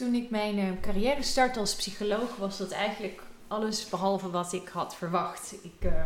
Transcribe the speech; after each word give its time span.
Toen 0.00 0.14
ik 0.14 0.30
mijn 0.30 0.58
uh, 0.58 0.70
carrière 0.80 1.22
startte 1.22 1.58
als 1.58 1.74
psycholoog, 1.74 2.36
was 2.36 2.58
dat 2.58 2.70
eigenlijk 2.70 3.22
alles 3.48 3.88
behalve 3.88 4.30
wat 4.30 4.52
ik 4.52 4.68
had 4.68 4.96
verwacht. 4.96 5.54
Ik, 5.62 5.84
uh, 5.84 6.04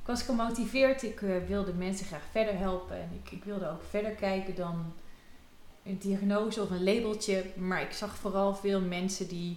ik 0.00 0.06
was 0.06 0.22
gemotiveerd, 0.22 1.02
ik 1.02 1.20
uh, 1.20 1.46
wilde 1.46 1.72
mensen 1.72 2.06
graag 2.06 2.22
verder 2.30 2.58
helpen 2.58 2.96
en 2.96 3.20
ik, 3.24 3.30
ik, 3.30 3.44
wilde 3.44 3.68
ook 3.68 3.82
verder 3.90 4.10
kijken 4.10 4.54
dan 4.54 4.92
een 5.84 5.98
diagnose 5.98 6.62
of 6.62 6.70
een 6.70 6.84
labeltje. 6.84 7.44
Maar 7.56 7.82
ik 7.82 7.92
zag 7.92 8.16
vooral 8.16 8.54
veel 8.54 8.80
mensen 8.80 9.28
die 9.28 9.56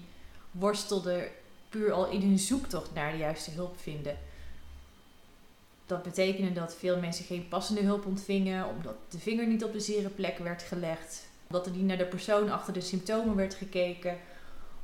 worstelden 0.52 1.28
puur 1.70 1.92
al 1.92 2.08
in 2.08 2.22
hun 2.22 2.40
zoektocht 2.40 2.94
naar 2.94 3.12
de 3.12 3.18
juiste 3.18 3.52
hulp 3.52 3.80
vinden. 3.80 4.18
Dat 5.86 6.04
betekende 6.04 6.54
dat 6.54 6.76
veel 6.76 7.00
mensen 7.00 7.26
geen 7.26 7.48
passende 7.48 7.82
hulp 7.82 8.06
ontvingen, 8.06 8.68
omdat 8.68 8.96
de 9.10 9.20
vinger 9.20 9.48
niet 9.48 9.64
op 9.64 9.74
de 9.74 9.80
zere 9.80 10.10
plek 10.10 10.38
werd 10.38 10.62
gelegd, 10.62 11.30
omdat 11.52 11.66
er 11.66 11.76
niet 11.76 11.86
naar 11.86 11.98
de 11.98 12.06
persoon 12.06 12.52
achter 12.52 12.74
de 12.74 12.82
symptomen 12.82 13.36
werd 13.36 13.54
gekeken, 13.54 14.18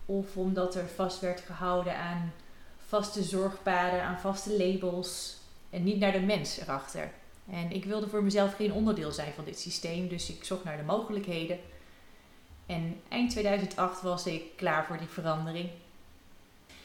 of 0.05 0.37
omdat 0.37 0.75
er 0.75 0.87
vast 0.95 1.19
werd 1.19 1.39
gehouden 1.39 1.97
aan 1.97 2.33
vaste 2.87 3.23
zorgpaden, 3.23 4.03
aan 4.03 4.19
vaste 4.19 4.57
labels 4.57 5.37
en 5.69 5.83
niet 5.83 5.99
naar 5.99 6.11
de 6.11 6.19
mens 6.19 6.59
erachter. 6.59 7.11
En 7.49 7.71
ik 7.71 7.85
wilde 7.85 8.07
voor 8.07 8.23
mezelf 8.23 8.55
geen 8.55 8.73
onderdeel 8.73 9.11
zijn 9.11 9.33
van 9.33 9.45
dit 9.45 9.59
systeem, 9.59 10.07
dus 10.07 10.29
ik 10.29 10.43
zocht 10.43 10.63
naar 10.63 10.77
de 10.77 10.83
mogelijkheden. 10.83 11.59
En 12.65 13.01
eind 13.09 13.29
2008 13.31 14.01
was 14.01 14.25
ik 14.25 14.43
klaar 14.55 14.85
voor 14.85 14.97
die 14.97 15.07
verandering. 15.07 15.69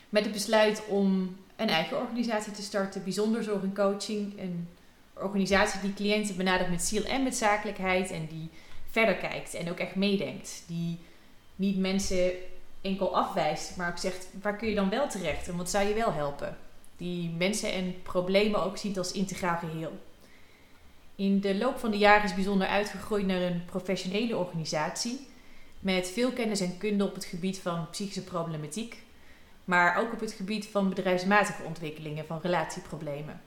Met 0.09 0.25
het 0.25 0.33
besluit 0.33 0.83
om 0.89 1.37
een 1.57 1.69
eigen 1.69 2.01
organisatie 2.01 2.53
te 2.53 2.62
starten, 2.62 3.05
bijzonder 3.05 3.43
zorg 3.43 3.62
en 3.62 3.75
coaching. 3.75 4.41
Een 4.41 4.69
organisatie 5.15 5.81
die 5.81 5.95
cliënten 5.95 6.37
benadert 6.37 6.71
met 6.71 6.83
ziel 6.83 7.05
en 7.05 7.23
met 7.23 7.37
zakelijkheid 7.37 8.11
en 8.11 8.27
die 8.27 8.51
verder 8.93 9.15
kijkt 9.15 9.55
en 9.55 9.71
ook 9.71 9.79
echt 9.79 9.95
meedenkt. 9.95 10.65
Die 10.67 10.99
niet 11.57 11.79
mensen 11.79 12.33
enkel 12.81 13.17
afwijst, 13.17 13.77
maar 13.77 13.91
ook 13.91 13.99
zegt 13.99 14.27
waar 14.43 14.57
kun 14.57 14.69
je 14.69 14.75
dan 14.75 14.91
wel 14.91 15.09
terecht 15.09 15.49
en 15.49 15.57
wat 15.57 15.71
zou 15.71 15.89
je 15.89 15.95
wel 15.95 16.12
helpen. 16.12 16.57
Die 16.97 17.31
mensen 17.31 17.73
en 17.73 18.03
problemen 18.03 18.62
ook 18.62 18.77
ziet 18.77 18.99
als 18.99 19.12
integraal 19.12 19.59
geheel. 19.59 19.93
In 21.17 21.41
de 21.41 21.55
loop 21.55 21.79
van 21.79 21.91
de 21.91 21.99
jaren 21.99 22.25
is 22.25 22.34
bijzonder 22.34 22.67
uitgegroeid 22.67 23.27
naar 23.27 23.41
een 23.41 23.65
professionele 23.65 24.37
organisatie 24.37 25.27
met 25.81 26.09
veel 26.09 26.33
kennis 26.33 26.61
en 26.61 26.79
kunde 26.79 27.05
op 27.05 27.15
het 27.15 27.25
gebied 27.25 27.59
van 27.59 27.91
psychische 27.91 28.25
problematiek, 28.25 29.03
maar 29.65 29.97
ook 29.97 30.12
op 30.12 30.21
het 30.21 30.33
gebied 30.33 30.67
van 30.67 30.89
bedrijfsmatige 30.89 31.62
ontwikkelingen 31.62 32.27
van 32.27 32.39
relatieproblemen. 32.43 33.41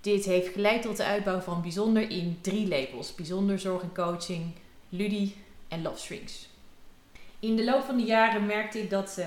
Dit 0.00 0.24
heeft 0.24 0.52
geleid 0.52 0.82
tot 0.82 0.96
de 0.96 1.04
uitbouw 1.04 1.40
van 1.40 1.62
bijzonder 1.62 2.10
in 2.10 2.38
drie 2.40 2.68
labels: 2.68 3.14
bijzonder 3.14 3.58
zorg 3.58 3.82
en 3.82 3.94
coaching, 3.94 4.52
Ludi 4.88 5.36
en 5.68 5.82
Love 5.82 5.98
Strings. 5.98 6.48
In 7.40 7.56
de 7.56 7.64
loop 7.64 7.84
van 7.84 7.96
de 7.96 8.02
jaren 8.02 8.46
merkte 8.46 8.82
ik 8.82 8.90
dat 8.90 9.16
uh, 9.18 9.26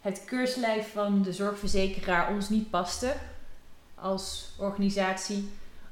het 0.00 0.24
keurslijf 0.24 0.92
van 0.92 1.22
de 1.22 1.32
zorgverzekeraar 1.32 2.34
ons 2.34 2.48
niet 2.48 2.70
paste 2.70 3.14
als 3.94 4.52
organisatie, 4.58 5.48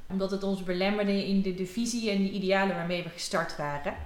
omdat 0.06 0.30
het 0.30 0.42
ons 0.42 0.62
belemmerde 0.62 1.26
in 1.26 1.42
de 1.42 1.66
visie 1.66 2.10
en 2.10 2.22
de 2.22 2.30
idealen 2.30 2.76
waarmee 2.76 3.02
we 3.02 3.08
gestart 3.08 3.56
waren. 3.56 3.96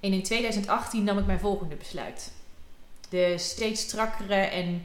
En 0.00 0.12
in 0.12 0.22
2018 0.22 1.04
nam 1.04 1.18
ik 1.18 1.26
mijn 1.26 1.40
volgende 1.40 1.74
besluit. 1.74 2.32
De 3.08 3.34
steeds 3.38 3.80
strakkere 3.80 4.34
en 4.34 4.82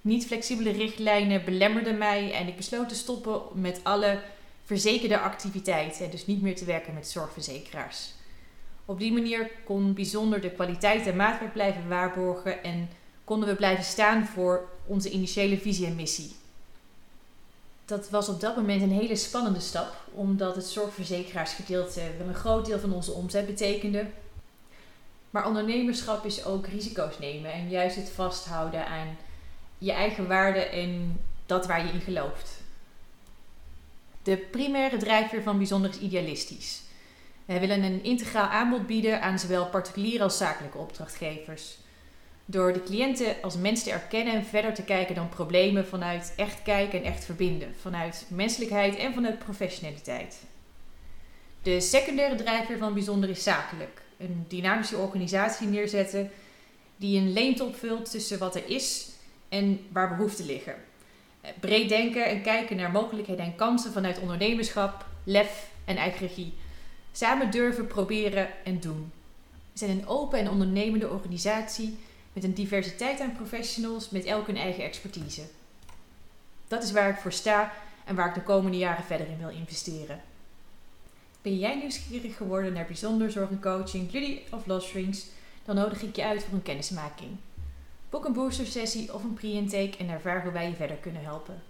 niet 0.00 0.26
flexibele 0.26 0.70
richtlijnen 0.70 1.44
belemmerden 1.44 1.98
mij 1.98 2.32
en 2.32 2.48
ik 2.48 2.56
besloot 2.56 2.88
te 2.88 2.94
stoppen 2.94 3.40
met 3.52 3.80
alle 3.82 4.20
verzekerde 4.64 5.18
activiteiten 5.18 6.04
en 6.04 6.10
dus 6.10 6.26
niet 6.26 6.42
meer 6.42 6.56
te 6.56 6.64
werken 6.64 6.94
met 6.94 7.08
zorgverzekeraars. 7.08 8.12
Op 8.84 8.98
die 8.98 9.12
manier 9.12 9.50
kon 9.64 9.94
bijzonder 9.94 10.40
de 10.40 10.50
kwaliteit 10.50 11.06
en 11.06 11.16
maatwerk 11.16 11.52
blijven 11.52 11.88
waarborgen 11.88 12.62
en 12.62 12.88
konden 13.24 13.48
we 13.48 13.54
blijven 13.54 13.84
staan 13.84 14.26
voor 14.26 14.68
onze 14.86 15.10
initiële 15.10 15.58
visie 15.58 15.86
en 15.86 15.94
missie. 15.94 16.32
Dat 17.84 18.10
was 18.10 18.28
op 18.28 18.40
dat 18.40 18.56
moment 18.56 18.82
een 18.82 18.90
hele 18.90 19.16
spannende 19.16 19.60
stap, 19.60 19.94
omdat 20.12 20.54
het 20.54 20.64
zorgverzekeraarsgedeelte 20.64 22.00
wel 22.18 22.28
een 22.28 22.34
groot 22.34 22.66
deel 22.66 22.78
van 22.78 22.92
onze 22.92 23.12
omzet 23.12 23.46
betekende, 23.46 24.06
maar 25.30 25.46
ondernemerschap 25.46 26.24
is 26.24 26.44
ook 26.44 26.66
risico's 26.66 27.18
nemen 27.18 27.52
en 27.52 27.68
juist 27.68 27.96
het 27.96 28.10
vasthouden 28.10 28.86
aan 28.86 29.16
je 29.78 29.92
eigen 29.92 30.28
waarde 30.28 30.60
en 30.60 31.20
dat 31.46 31.66
waar 31.66 31.86
je 31.86 31.92
in 31.92 32.00
gelooft. 32.00 32.62
De 34.22 34.36
primaire 34.36 34.96
drijfveer 34.96 35.42
van 35.42 35.56
bijzonder 35.56 35.90
is 35.90 35.98
idealistisch. 35.98 36.82
We 37.44 37.60
willen 37.60 37.82
een 37.82 38.02
integraal 38.02 38.48
aanbod 38.48 38.86
bieden 38.86 39.22
aan 39.22 39.38
zowel 39.38 39.66
particuliere 39.66 40.22
als 40.22 40.36
zakelijke 40.36 40.78
opdrachtgevers. 40.78 41.76
Door 42.44 42.72
de 42.72 42.82
cliënten 42.82 43.36
als 43.42 43.56
mens 43.56 43.82
te 43.82 43.90
erkennen 43.90 44.34
en 44.34 44.44
verder 44.44 44.74
te 44.74 44.82
kijken 44.82 45.14
dan 45.14 45.28
problemen 45.28 45.86
vanuit 45.86 46.32
echt 46.36 46.62
kijken 46.62 46.98
en 46.98 47.04
echt 47.12 47.24
verbinden, 47.24 47.74
vanuit 47.80 48.26
menselijkheid 48.28 48.96
en 48.96 49.14
vanuit 49.14 49.38
professionaliteit. 49.38 50.42
De 51.62 51.80
secundaire 51.80 52.34
drijfveer 52.34 52.78
van 52.78 52.94
bijzonder 52.94 53.28
is 53.28 53.42
zakelijk 53.42 54.02
een 54.18 54.44
dynamische 54.48 54.96
organisatie 54.96 55.66
neerzetten 55.66 56.30
die 56.96 57.20
een 57.20 57.32
leemte 57.32 57.64
opvult 57.64 58.10
tussen 58.10 58.38
wat 58.38 58.54
er 58.54 58.68
is 58.68 59.08
en 59.48 59.86
waar 59.92 60.16
behoeften 60.16 60.46
liggen. 60.46 60.74
Eh, 61.40 61.50
breed 61.60 61.88
denken 61.88 62.26
en 62.26 62.42
kijken 62.42 62.76
naar 62.76 62.90
mogelijkheden 62.90 63.44
en 63.44 63.56
kansen 63.56 63.92
vanuit 63.92 64.18
ondernemerschap, 64.18 65.06
lef 65.24 65.70
en 65.84 65.96
eigen 65.96 66.26
regie. 66.26 66.54
Samen 67.12 67.50
durven, 67.50 67.86
proberen 67.86 68.48
en 68.64 68.80
doen. 68.80 69.12
We 69.72 69.78
zijn 69.78 69.90
een 69.90 70.06
open 70.06 70.38
en 70.38 70.50
ondernemende 70.50 71.08
organisatie 71.08 71.98
met 72.32 72.44
een 72.44 72.54
diversiteit 72.54 73.20
aan 73.20 73.36
professionals 73.36 74.10
met 74.10 74.24
elk 74.24 74.46
hun 74.46 74.56
eigen 74.56 74.84
expertise. 74.84 75.42
Dat 76.68 76.82
is 76.82 76.92
waar 76.92 77.10
ik 77.10 77.16
voor 77.16 77.32
sta 77.32 77.72
en 78.04 78.14
waar 78.14 78.28
ik 78.28 78.34
de 78.34 78.42
komende 78.42 78.78
jaren 78.78 79.04
verder 79.04 79.28
in 79.28 79.38
wil 79.38 79.48
investeren. 79.48 80.20
Ben 81.42 81.58
jij 81.58 81.76
nieuwsgierig 81.76 82.36
geworden 82.36 82.72
naar 82.72 82.86
bijzonder 82.86 83.30
zorg 83.30 83.50
en 83.50 83.60
coaching, 83.60 84.12
Luddy 84.12 84.38
of 84.50 84.66
Lost 84.66 84.88
Strings? 84.88 85.26
Dan 85.64 85.76
nodig 85.76 86.02
ik 86.02 86.16
je 86.16 86.24
uit 86.24 86.44
voor 86.44 86.54
een 86.54 86.62
kennismaking. 86.62 87.30
Boek 88.10 88.24
een 88.24 88.32
booster 88.32 88.66
sessie 88.66 89.14
of 89.14 89.24
een 89.24 89.34
pre-intake 89.34 89.96
en 89.98 90.08
ervaar 90.08 90.42
hoe 90.42 90.52
wij 90.52 90.68
je 90.68 90.74
verder 90.74 90.96
kunnen 90.96 91.22
helpen. 91.22 91.62